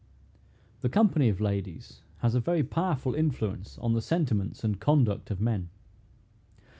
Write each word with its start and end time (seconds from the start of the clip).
The 0.81 0.89
company 0.89 1.29
of 1.29 1.39
ladies 1.39 2.01
has 2.21 2.33
a 2.33 2.39
very 2.39 2.63
powerful 2.63 3.13
influence 3.13 3.77
on 3.77 3.93
the 3.93 4.01
sentiments 4.01 4.63
and 4.63 4.79
conduct 4.79 5.29
of 5.29 5.39
men. 5.39 5.69